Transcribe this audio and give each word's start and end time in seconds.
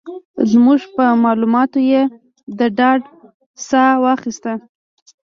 زموږ 0.51 0.81
په 0.95 1.05
مالوماتو 1.21 1.79
یې 1.91 2.01
د 2.57 2.59
ډاډ 2.77 3.01
ساه 3.67 3.93
واخيسته. 4.03 4.51